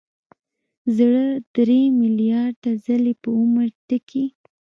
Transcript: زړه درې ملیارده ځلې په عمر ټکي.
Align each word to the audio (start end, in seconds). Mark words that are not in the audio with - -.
زړه 0.95 1.25
درې 1.55 1.81
ملیارده 1.99 2.71
ځلې 2.85 3.13
په 3.21 3.29
عمر 3.39 3.67
ټکي. 3.87 4.23